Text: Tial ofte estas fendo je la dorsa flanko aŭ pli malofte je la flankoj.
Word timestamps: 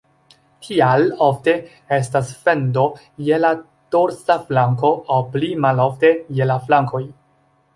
Tial 0.67 1.03
ofte 1.25 1.53
estas 1.97 2.31
fendo 2.47 2.85
je 3.27 3.39
la 3.43 3.51
dorsa 3.97 4.39
flanko 4.49 4.91
aŭ 5.17 5.21
pli 5.37 5.51
malofte 5.67 6.13
je 6.41 6.53
la 6.55 6.59
flankoj. 6.67 7.05